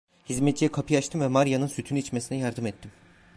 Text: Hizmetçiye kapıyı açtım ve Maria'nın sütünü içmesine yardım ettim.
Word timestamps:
Hizmetçiye 0.29 0.71
kapıyı 0.71 0.99
açtım 0.99 1.21
ve 1.21 1.27
Maria'nın 1.27 1.67
sütünü 1.67 1.99
içmesine 1.99 2.37
yardım 2.37 2.65
ettim. 2.65 2.91